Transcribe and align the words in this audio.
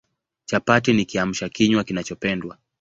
Chapati 0.45 0.93
ni 0.93 1.05
Kiamsha 1.05 1.49
kinywa 1.49 1.83
kinachopendwa 1.83 2.57